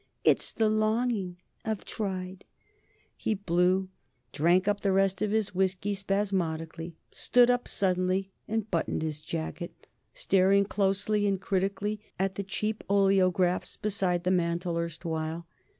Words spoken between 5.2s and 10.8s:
of his whisky spasmodically, stood up suddenly and buttoned his jacket, staring